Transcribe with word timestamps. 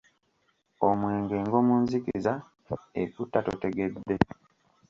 Omwenge 0.87 1.37
ngo 1.45 1.57
mu 1.67 1.75
nzikiza 1.83 2.33
ekutta 3.01 3.39
totegedde. 3.47 4.15